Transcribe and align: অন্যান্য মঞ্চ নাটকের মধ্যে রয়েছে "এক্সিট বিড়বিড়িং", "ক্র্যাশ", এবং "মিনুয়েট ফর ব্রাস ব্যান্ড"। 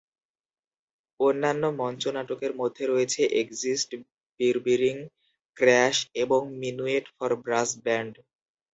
অন্যান্য 1.19 1.63
মঞ্চ 1.79 2.03
নাটকের 2.15 2.53
মধ্যে 2.55 2.83
রয়েছে 2.87 3.21
"এক্সিট 3.41 3.89
বিড়বিড়িং", 4.39 4.97
"ক্র্যাশ", 5.57 5.95
এবং 6.23 6.41
"মিনুয়েট 6.61 7.05
ফর 7.15 7.31
ব্রাস 7.43 7.69
ব্যান্ড"। 7.85 8.13